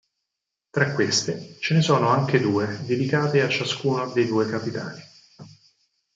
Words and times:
Tra 0.71 0.95
queste 0.95 1.57
ce 1.59 1.75
ne 1.75 1.83
sono 1.83 2.07
anche 2.07 2.39
due 2.39 2.79
dedicate 2.85 3.43
a 3.43 3.47
ciascuno 3.47 4.09
dei 4.09 4.25
due 4.25 4.49
capitani. 4.49 4.99